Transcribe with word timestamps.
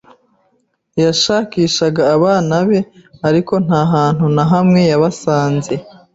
Yashakishaga 1.03 2.01
abana 2.15 2.55
be, 2.67 2.79
ariko 3.27 3.53
nta 3.65 3.81
hantu 3.93 4.25
na 4.35 4.43
hamwe 4.51 4.79
yabasanze. 4.91 5.73